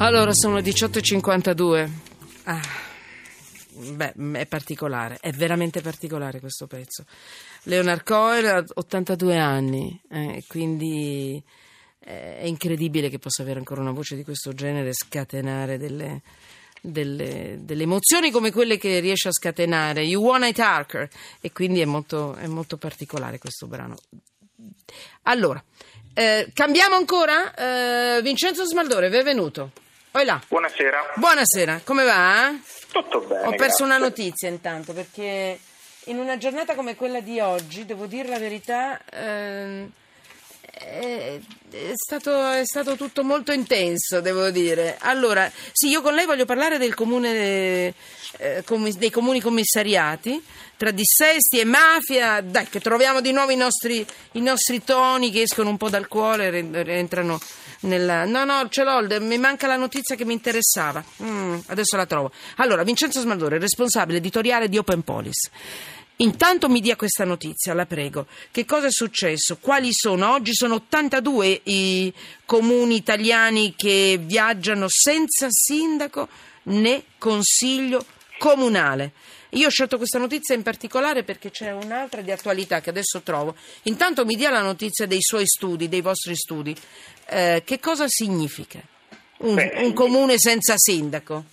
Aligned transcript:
Allora, 0.00 0.32
sono 0.32 0.60
18.52. 0.60 1.90
Ah, 2.44 2.62
beh, 3.72 4.12
è 4.34 4.46
particolare, 4.46 5.18
è 5.20 5.32
veramente 5.32 5.80
particolare 5.80 6.38
questo 6.38 6.68
pezzo. 6.68 7.04
Leonard 7.64 8.04
Cohen 8.04 8.46
ha 8.46 8.64
82 8.74 9.36
anni, 9.36 10.00
eh, 10.08 10.44
quindi 10.46 11.42
eh, 11.98 12.38
è 12.38 12.44
incredibile 12.44 13.08
che 13.08 13.18
possa 13.18 13.42
avere 13.42 13.58
ancora 13.58 13.80
una 13.80 13.90
voce 13.90 14.14
di 14.14 14.22
questo 14.22 14.52
genere, 14.52 14.92
scatenare 14.92 15.78
delle, 15.78 16.22
delle, 16.80 17.58
delle 17.62 17.82
emozioni 17.82 18.30
come 18.30 18.52
quelle 18.52 18.78
che 18.78 19.00
riesce 19.00 19.26
a 19.26 19.32
scatenare 19.32 20.02
You 20.02 20.22
Wanna 20.22 20.46
It 20.46 20.60
Harker, 20.60 21.08
e 21.40 21.50
quindi 21.50 21.80
è 21.80 21.86
molto, 21.86 22.36
è 22.36 22.46
molto 22.46 22.76
particolare 22.76 23.38
questo 23.38 23.66
brano. 23.66 23.96
Allora, 25.22 25.62
eh, 26.14 26.50
cambiamo 26.54 26.94
ancora? 26.94 27.52
Eh, 27.52 28.22
Vincenzo 28.22 28.64
Smaldore, 28.64 29.10
benvenuto. 29.10 29.86
Là. 30.10 30.40
Buonasera. 30.48 31.12
Buonasera, 31.14 31.80
come 31.84 32.04
va? 32.04 32.52
Tutto 32.90 33.20
bene. 33.20 33.46
Ho 33.46 33.50
perso 33.50 33.56
grazie. 33.56 33.84
una 33.84 33.98
notizia 33.98 34.48
intanto 34.48 34.92
perché 34.92 35.58
in 36.06 36.18
una 36.18 36.36
giornata 36.38 36.74
come 36.74 36.96
quella 36.96 37.20
di 37.20 37.38
oggi, 37.38 37.84
devo 37.84 38.06
dire 38.06 38.28
la 38.28 38.38
verità, 38.38 39.00
ehm, 39.12 39.88
è, 40.60 41.38
è, 41.70 41.92
stato, 41.94 42.50
è, 42.50 42.64
stato, 42.64 42.96
tutto 42.96 43.22
molto 43.22 43.52
intenso, 43.52 44.20
devo 44.20 44.50
dire. 44.50 44.96
Allora, 45.00 45.50
sì, 45.72 45.88
io 45.88 46.02
con 46.02 46.14
lei 46.14 46.26
voglio 46.26 46.46
parlare 46.46 46.78
del 46.78 46.94
comune, 46.94 47.94
eh, 48.36 48.62
dei 48.96 49.10
comuni 49.10 49.40
commissariati, 49.40 50.42
tra 50.76 50.90
dissesti 50.90 51.58
e 51.58 51.64
mafia, 51.64 52.40
dai, 52.40 52.68
che 52.68 52.80
troviamo 52.80 53.20
di 53.20 53.32
nuovo 53.32 53.50
i 53.50 53.56
nostri, 53.56 54.06
i 54.32 54.40
nostri 54.40 54.84
toni 54.84 55.30
che 55.30 55.42
escono 55.42 55.70
un 55.70 55.76
po' 55.76 55.88
dal 55.88 56.08
cuore 56.08 56.48
e 56.48 56.82
rientrano 56.82 57.40
nella... 57.80 58.24
No, 58.24 58.44
no, 58.44 58.68
ce 58.68 58.84
l'ho, 58.84 59.04
mi 59.20 59.38
manca 59.38 59.66
la 59.66 59.76
notizia 59.76 60.14
che 60.14 60.24
mi 60.24 60.34
interessava. 60.34 61.02
Mm, 61.22 61.58
adesso 61.66 61.96
la 61.96 62.06
trovo. 62.06 62.30
Allora, 62.56 62.82
Vincenzo 62.82 63.20
Smaldore, 63.20 63.58
responsabile 63.58 64.18
editoriale 64.18 64.68
di 64.68 64.78
Open 64.78 65.02
Police. 65.02 65.50
Intanto 66.20 66.68
mi 66.68 66.80
dia 66.80 66.96
questa 66.96 67.24
notizia, 67.24 67.74
la 67.74 67.86
prego. 67.86 68.26
Che 68.50 68.64
cosa 68.64 68.88
è 68.88 68.90
successo? 68.90 69.58
Quali 69.60 69.90
sono? 69.92 70.32
Oggi 70.32 70.52
sono 70.52 70.74
82 70.74 71.60
i 71.64 72.12
comuni 72.44 72.96
italiani 72.96 73.74
che 73.76 74.18
viaggiano 74.20 74.86
senza 74.88 75.46
sindaco 75.48 76.28
né 76.64 77.04
consiglio 77.18 78.04
comunale. 78.38 79.12
Io 79.52 79.66
ho 79.66 79.70
scelto 79.70 79.96
questa 79.96 80.18
notizia 80.18 80.54
in 80.54 80.62
particolare 80.62 81.22
perché 81.22 81.50
c'è 81.50 81.72
un'altra 81.72 82.20
di 82.20 82.30
attualità 82.30 82.80
che 82.80 82.90
adesso 82.90 83.22
trovo. 83.22 83.54
Intanto 83.84 84.24
mi 84.24 84.36
dia 84.36 84.50
la 84.50 84.62
notizia 84.62 85.06
dei 85.06 85.20
suoi 85.20 85.46
studi, 85.46 85.88
dei 85.88 86.02
vostri 86.02 86.34
studi. 86.34 86.76
Eh, 87.26 87.62
che 87.64 87.80
cosa 87.80 88.06
significa 88.08 88.80
un, 89.38 89.54
Beh, 89.54 89.72
un 89.76 89.92
comune 89.92 90.38
senza 90.38 90.74
sindaco? 90.76 91.44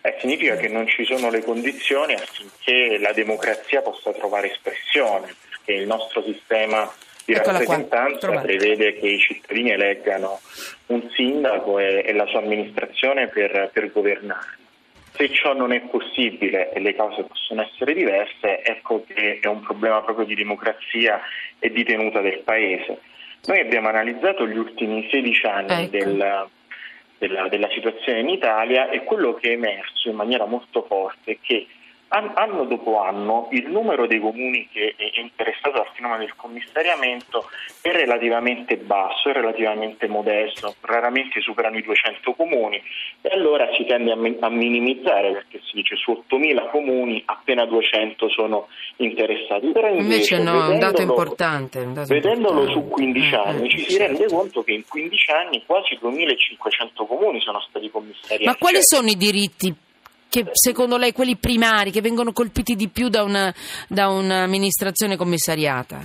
Eh, 0.00 0.16
significa 0.20 0.56
che 0.56 0.68
non 0.68 0.86
ci 0.86 1.04
sono 1.04 1.30
le 1.30 1.42
condizioni 1.42 2.14
affinché 2.14 2.98
la 2.98 3.12
democrazia 3.12 3.80
possa 3.80 4.12
trovare 4.12 4.50
espressione, 4.52 5.34
perché 5.48 5.72
il 5.80 5.86
nostro 5.86 6.22
sistema 6.22 6.90
di 7.24 7.32
Eccola 7.32 7.58
rappresentanza 7.58 8.28
prevede 8.40 8.98
che 8.98 9.06
i 9.06 9.18
cittadini 9.18 9.70
eleggano 9.70 10.40
un 10.86 11.10
sindaco 11.14 11.78
e, 11.78 12.04
e 12.06 12.12
la 12.12 12.26
sua 12.26 12.40
amministrazione 12.40 13.28
per, 13.28 13.70
per 13.72 13.90
governare. 13.92 14.58
Se 15.16 15.30
ciò 15.30 15.54
non 15.54 15.72
è 15.72 15.80
possibile 15.82 16.72
e 16.72 16.80
le 16.80 16.96
cause 16.96 17.22
possono 17.22 17.62
essere 17.62 17.94
diverse, 17.94 18.64
ecco 18.64 19.04
che 19.06 19.38
è 19.40 19.46
un 19.46 19.60
problema 19.60 20.02
proprio 20.02 20.26
di 20.26 20.34
democrazia 20.34 21.20
e 21.60 21.70
di 21.70 21.84
tenuta 21.84 22.20
del 22.20 22.40
Paese. 22.40 23.00
Noi 23.44 23.60
abbiamo 23.60 23.88
analizzato 23.88 24.44
gli 24.48 24.56
ultimi 24.56 25.06
16 25.08 25.46
anni 25.46 25.84
ecco. 25.84 25.96
del, 25.96 26.48
della, 27.18 27.48
della 27.48 27.68
situazione 27.70 28.20
in 28.20 28.28
Italia 28.28 28.90
e 28.90 29.04
quello 29.04 29.34
che 29.34 29.50
è 29.50 29.52
emerso 29.52 30.08
in 30.08 30.16
maniera 30.16 30.46
molto 30.46 30.82
forte 30.82 31.32
è 31.32 31.38
che 31.40 31.68
anno 32.34 32.64
dopo 32.64 33.00
anno 33.00 33.48
il 33.50 33.68
numero 33.68 34.06
dei 34.06 34.20
comuni 34.20 34.68
che 34.70 34.94
è 34.96 35.20
interessato 35.20 35.80
al 35.80 35.88
fenomeno 35.94 36.20
del 36.20 36.34
commissariamento 36.36 37.48
è 37.80 37.90
relativamente 37.90 38.76
basso, 38.76 39.30
è 39.30 39.32
relativamente 39.32 40.06
modesto, 40.06 40.74
raramente 40.82 41.40
superano 41.40 41.76
i 41.76 41.82
200 41.82 42.32
comuni 42.34 42.80
e 43.20 43.28
allora 43.30 43.68
si 43.76 43.84
tende 43.84 44.12
a, 44.12 44.48
minimizzare 44.48 45.32
perché 45.32 45.60
si 45.64 45.74
dice 45.74 45.96
su 45.96 46.12
8.000 46.28 46.70
comuni 46.70 47.22
appena 47.26 47.66
200 47.66 48.28
sono 48.28 48.68
interessati. 48.96 49.72
Però 49.72 49.88
invece, 49.88 50.36
invece 50.36 50.42
no, 50.42 50.66
è 50.66 50.68
un 50.68 50.78
dato 50.78 51.02
importante. 51.02 51.80
Un 51.80 51.94
dato 51.94 52.14
vedendolo 52.14 52.60
importante. 52.60 52.86
su 52.86 52.88
15 52.88 53.34
eh, 53.34 53.36
anni 53.36 53.66
eh, 53.66 53.70
ci 53.70 53.90
si 53.90 53.98
rende 53.98 54.26
conto 54.26 54.62
che 54.62 54.72
in 54.72 54.84
15 54.86 55.30
anni 55.32 55.62
quasi 55.66 55.98
2.500 56.00 57.06
comuni 57.06 57.40
sono 57.40 57.60
stati 57.68 57.90
commissariati. 57.90 58.44
Ma 58.44 58.56
quali 58.56 58.78
sono 58.82 59.08
i 59.08 59.16
diritti 59.16 59.74
che 60.34 60.46
secondo 60.50 60.96
lei 60.96 61.12
quelli 61.12 61.36
primari 61.36 61.92
che 61.92 62.00
vengono 62.00 62.32
colpiti 62.32 62.74
di 62.74 62.88
più 62.88 63.08
da, 63.08 63.22
una, 63.22 63.54
da 63.86 64.08
un'amministrazione 64.08 65.14
commissariata? 65.14 66.00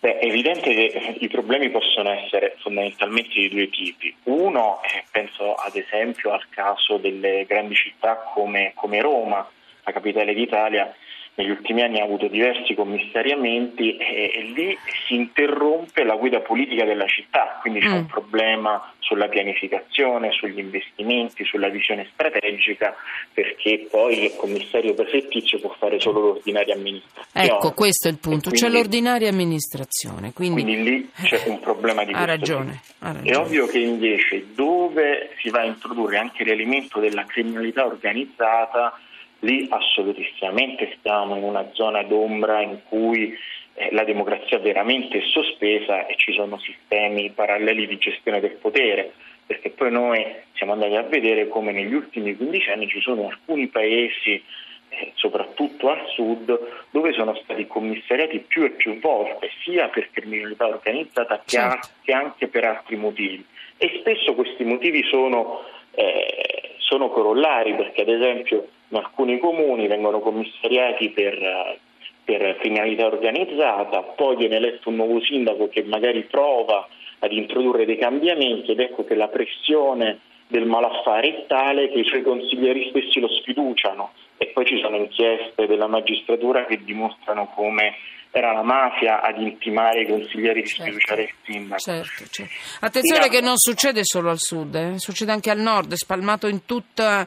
Beh, 0.00 0.18
è 0.18 0.26
evidente 0.26 0.74
che 0.74 1.16
i 1.20 1.28
problemi 1.28 1.70
possono 1.70 2.10
essere 2.10 2.56
fondamentalmente 2.58 3.32
di 3.32 3.48
due 3.48 3.70
tipi. 3.70 4.14
Uno, 4.24 4.80
penso 5.10 5.54
ad 5.54 5.74
esempio 5.74 6.32
al 6.32 6.44
caso 6.50 6.98
delle 6.98 7.46
grandi 7.48 7.74
città 7.74 8.30
come, 8.34 8.72
come 8.74 9.00
Roma, 9.00 9.48
la 9.84 9.92
capitale 9.92 10.34
d'Italia, 10.34 10.94
negli 11.36 11.50
ultimi 11.50 11.82
anni 11.82 12.00
ha 12.00 12.04
avuto 12.04 12.28
diversi 12.28 12.74
commissariamenti 12.74 13.96
e, 13.96 14.30
e 14.34 14.42
lì 14.54 14.78
si 15.06 15.14
interrompe 15.14 16.04
la 16.04 16.14
guida 16.14 16.40
politica 16.40 16.84
della 16.84 17.06
città, 17.06 17.58
quindi 17.60 17.80
c'è 17.80 17.88
mm. 17.88 17.94
un 17.94 18.06
problema 18.06 18.92
sulla 19.00 19.28
pianificazione, 19.28 20.32
sugli 20.32 20.58
investimenti, 20.58 21.44
sulla 21.44 21.68
visione 21.68 22.08
strategica, 22.12 22.94
perché 23.32 23.86
poi 23.90 24.24
il 24.24 24.36
commissario 24.36 24.94
prefettizio 24.94 25.58
può 25.60 25.74
fare 25.78 26.00
solo 26.00 26.20
l'ordinaria 26.20 26.74
amministrazione. 26.74 27.46
Ecco, 27.46 27.72
questo 27.72 28.08
è 28.08 28.10
il 28.10 28.18
punto, 28.18 28.48
quindi, 28.50 28.66
c'è 28.66 28.72
l'ordinaria 28.72 29.28
amministrazione. 29.28 30.32
Quindi, 30.32 30.62
quindi 30.62 30.82
lì 30.82 31.10
c'è 31.22 31.42
un 31.46 31.60
problema 31.60 32.04
di 32.04 32.12
ha 32.14 32.24
ragione, 32.24 32.80
ha 33.00 33.12
ragione. 33.12 33.30
È 33.30 33.36
ovvio 33.36 33.66
che 33.66 33.78
invece 33.78 34.46
dove 34.54 35.34
si 35.40 35.50
va 35.50 35.60
a 35.60 35.64
introdurre 35.64 36.16
anche 36.16 36.44
l'elemento 36.44 37.00
della 37.00 37.24
criminalità 37.24 37.84
organizzata, 37.84 38.98
lì 39.44 39.66
assolutissimamente 39.68 40.96
stiamo 40.98 41.36
in 41.36 41.44
una 41.44 41.68
zona 41.72 42.02
d'ombra 42.02 42.62
in 42.62 42.80
cui 42.88 43.36
eh, 43.74 43.88
la 43.92 44.04
democrazia 44.04 44.58
veramente 44.58 45.18
è 45.18 45.22
sospesa 45.22 46.06
e 46.06 46.16
ci 46.16 46.32
sono 46.32 46.58
sistemi 46.58 47.30
paralleli 47.30 47.86
di 47.86 47.98
gestione 47.98 48.40
del 48.40 48.52
potere, 48.52 49.12
perché 49.46 49.70
poi 49.70 49.90
noi 49.90 50.24
siamo 50.54 50.72
andati 50.72 50.94
a 50.94 51.02
vedere 51.02 51.48
come 51.48 51.72
negli 51.72 51.94
ultimi 51.94 52.34
15 52.36 52.70
anni 52.70 52.88
ci 52.88 53.00
sono 53.00 53.28
alcuni 53.28 53.66
paesi, 53.68 54.42
eh, 54.88 55.12
soprattutto 55.14 55.90
al 55.90 56.06
sud, 56.08 56.58
dove 56.90 57.12
sono 57.12 57.34
stati 57.42 57.66
commissariati 57.66 58.38
più 58.38 58.64
e 58.64 58.70
più 58.70 58.98
volte, 59.00 59.50
sia 59.62 59.88
per 59.88 60.08
criminalità 60.10 60.66
organizzata 60.66 61.38
che, 61.38 61.56
certo. 61.56 61.88
che 62.02 62.12
anche 62.12 62.48
per 62.48 62.64
altri 62.64 62.96
motivi. 62.96 63.44
E 63.76 63.98
spesso 63.98 64.34
questi 64.34 64.64
motivi 64.64 65.02
sono, 65.04 65.64
eh, 65.94 66.63
sono 66.94 67.10
corollari, 67.10 67.74
perché 67.74 68.02
ad 68.02 68.08
esempio 68.08 68.68
in 68.88 68.96
alcuni 68.96 69.38
comuni 69.38 69.88
vengono 69.88 70.20
commissariati 70.20 71.10
per, 71.10 71.78
per 72.22 72.56
criminalità 72.58 73.06
organizzata, 73.06 74.00
poi 74.02 74.36
viene 74.36 74.56
eletto 74.56 74.90
un 74.90 74.96
nuovo 74.96 75.20
sindaco 75.20 75.68
che 75.68 75.82
magari 75.82 76.22
prova 76.22 76.86
ad 77.18 77.32
introdurre 77.32 77.84
dei 77.84 77.98
cambiamenti 77.98 78.70
ed 78.70 78.78
ecco 78.78 79.04
che 79.04 79.16
la 79.16 79.26
pressione 79.26 80.20
del 80.46 80.66
malaffare 80.66 81.28
è 81.28 81.46
tale 81.48 81.90
che 81.90 81.98
i 81.98 82.04
suoi 82.04 82.22
consiglieri 82.22 82.90
stessi 82.90 83.18
lo 83.18 83.28
sfiduciano. 83.28 84.12
E 84.36 84.46
poi 84.48 84.64
ci 84.64 84.78
sono 84.78 84.96
inchieste 84.96 85.66
della 85.66 85.88
magistratura 85.88 86.64
che 86.64 86.84
dimostrano 86.84 87.50
come 87.54 87.94
era 88.36 88.52
la 88.52 88.64
mafia 88.64 89.22
ad 89.22 89.40
intimare 89.40 90.02
i 90.02 90.08
consiglieri 90.08 90.62
di 90.62 90.66
certo. 90.66 90.82
sfiduciare 90.82 91.22
il 91.22 91.32
sindaco. 91.44 91.80
Certo, 91.80 92.24
certo. 92.28 92.52
Attenzione 92.80 93.28
che 93.28 93.40
non 93.40 93.56
succede 93.56 94.00
solo 94.02 94.30
al 94.30 94.40
sud, 94.40 94.74
eh? 94.74 94.98
succede 94.98 95.30
anche 95.30 95.50
al 95.50 95.60
nord, 95.60 95.92
è 95.92 95.96
spalmato 95.96 96.48
in, 96.48 96.64
tutta, 96.64 97.24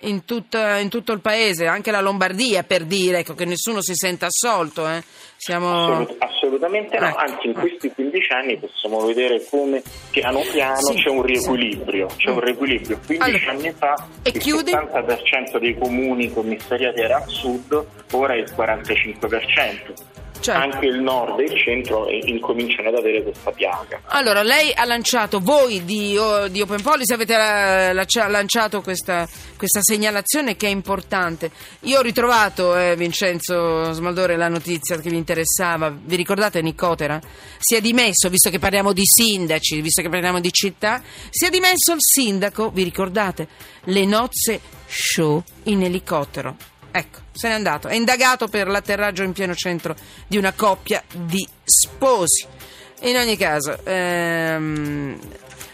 in, 0.00 0.24
tutta, 0.24 0.78
in, 0.78 0.88
tutto 0.88 1.12
il 1.12 1.20
paese, 1.20 1.66
anche 1.66 1.92
la 1.92 2.00
Lombardia 2.00 2.64
per 2.64 2.82
dire 2.84 3.20
ecco, 3.20 3.34
che 3.34 3.44
nessuno 3.44 3.80
si 3.80 3.94
senta 3.94 4.26
assolto. 4.26 4.88
Eh? 4.88 5.00
Siamo... 5.36 5.84
Assolut- 5.84 6.16
assolutamente 6.18 6.98
no, 6.98 7.06
ecco, 7.06 7.18
anzi 7.18 7.46
in 7.46 7.50
ecco. 7.50 7.60
questi 7.60 7.92
15 7.92 8.32
anni 8.32 8.58
possiamo 8.58 9.06
vedere 9.06 9.44
come 9.48 9.80
piano 10.10 10.40
piano 10.40 10.80
sì, 10.80 10.94
c'è 10.96 11.08
un 11.08 11.22
riequilibrio, 11.22 12.08
sì. 12.08 12.16
c'è 12.16 12.30
un 12.30 12.40
riequilibrio. 12.40 12.98
15 13.06 13.36
allora, 13.36 13.50
anni 13.52 13.72
fa 13.78 14.08
il 14.24 14.38
chiudi? 14.38 14.72
70% 14.72 15.58
dei 15.58 15.78
comuni 15.78 16.32
commissariati 16.32 17.00
era 17.00 17.22
al 17.22 17.28
sud, 17.28 17.86
ora 18.10 18.34
è 18.34 18.38
il 18.38 18.52
45%. 18.56 20.16
Certo. 20.40 20.60
anche 20.60 20.86
il 20.86 21.00
nord 21.00 21.38
e 21.40 21.44
il 21.44 21.58
centro 21.58 22.08
incominciano 22.08 22.88
ad 22.88 22.94
avere 22.94 23.22
questa 23.22 23.50
piaga. 23.50 24.00
Allora, 24.06 24.42
lei 24.42 24.72
ha 24.74 24.84
lanciato, 24.84 25.40
voi 25.40 25.84
di, 25.84 26.18
di 26.50 26.60
Open 26.60 26.82
Policy 26.82 27.12
avete 27.12 27.34
lanciato 28.28 28.80
questa, 28.80 29.28
questa, 29.56 29.80
segnalazione 29.82 30.56
che 30.56 30.66
è 30.66 30.70
importante. 30.70 31.50
Io 31.80 31.98
ho 31.98 32.02
ritrovato, 32.02 32.76
eh, 32.76 32.96
Vincenzo 32.96 33.92
Smaldore, 33.92 34.36
la 34.36 34.48
notizia 34.48 34.98
che 34.98 35.10
mi 35.10 35.16
interessava. 35.16 35.90
Vi 35.90 36.16
ricordate 36.16 36.62
Nicotera? 36.62 37.20
Si 37.58 37.74
è 37.74 37.80
dimesso, 37.80 38.28
visto 38.28 38.50
che 38.50 38.58
parliamo 38.58 38.92
di 38.92 39.04
sindaci, 39.04 39.80
visto 39.80 40.02
che 40.02 40.08
parliamo 40.08 40.40
di 40.40 40.52
città, 40.52 41.02
si 41.30 41.46
è 41.46 41.50
dimesso 41.50 41.92
il 41.92 42.00
sindaco, 42.00 42.70
vi 42.70 42.82
ricordate? 42.82 43.48
Le 43.84 44.04
nozze 44.04 44.60
show 44.86 45.42
in 45.64 45.82
elicottero. 45.82 46.77
Ecco, 46.90 47.18
se 47.32 47.48
n'è 47.48 47.54
andato. 47.54 47.88
È 47.88 47.94
indagato 47.94 48.48
per 48.48 48.68
l'atterraggio 48.68 49.22
in 49.22 49.32
pieno 49.32 49.54
centro 49.54 49.94
di 50.26 50.36
una 50.36 50.52
coppia 50.52 51.02
di 51.12 51.46
sposi. 51.64 52.46
In 53.02 53.16
ogni 53.16 53.36
caso, 53.36 53.78
ehm, 53.84 55.18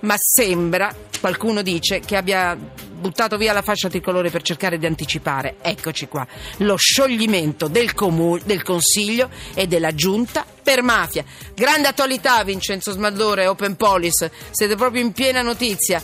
ma 0.00 0.14
sembra, 0.18 0.94
qualcuno 1.20 1.62
dice, 1.62 2.00
che 2.00 2.16
abbia 2.16 2.56
buttato 2.56 3.36
via 3.36 3.52
la 3.52 3.62
fascia 3.62 3.88
tricolore 3.88 4.30
per 4.30 4.42
cercare 4.42 4.78
di 4.78 4.86
anticipare, 4.86 5.56
eccoci 5.62 6.08
qua, 6.08 6.26
lo 6.58 6.76
scioglimento 6.76 7.68
del, 7.68 7.94
comu- 7.94 8.42
del 8.42 8.62
Consiglio 8.62 9.30
e 9.54 9.66
della 9.66 9.94
Giunta 9.94 10.44
per 10.62 10.82
mafia. 10.82 11.24
Grande 11.54 11.88
attualità, 11.88 12.42
Vincenzo 12.44 12.92
Smadlore, 12.92 13.46
Open 13.46 13.76
Police, 13.76 14.30
siete 14.50 14.76
proprio 14.76 15.02
in 15.02 15.12
piena 15.12 15.40
notizia. 15.40 16.02